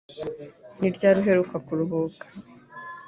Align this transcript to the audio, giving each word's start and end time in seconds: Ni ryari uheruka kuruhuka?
Ni 0.79 0.87
ryari 0.95 1.17
uheruka 1.21 1.55
kuruhuka? 1.65 2.25